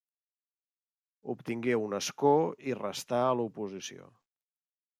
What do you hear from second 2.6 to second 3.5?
i restà a